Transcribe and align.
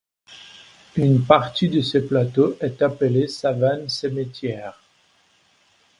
Une 0.95 1.23
partie 1.23 1.69
de 1.69 1.81
ce 1.81 1.99
plateau 1.99 2.57
est 2.59 2.81
appelée 2.81 3.27
Savane 3.27 3.87
Cimetière. 3.87 4.81